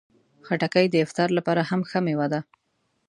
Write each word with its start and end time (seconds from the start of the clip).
خټکی 0.45 0.85
د 0.89 0.95
افطار 1.05 1.29
لپاره 1.37 1.61
هم 1.69 1.81
ښه 1.89 1.99
مېوه 2.05 2.27
ده. 2.33 2.39